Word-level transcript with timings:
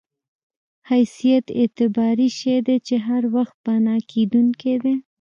حیثیت 0.91 1.45
اعتباري 1.59 2.29
شی 2.39 2.57
دی 2.65 2.77
چې 2.87 2.95
هر 3.07 3.23
وخت 3.35 3.55
پناه 3.65 4.01
کېدونکی 4.11 4.75
دی. 4.83 4.95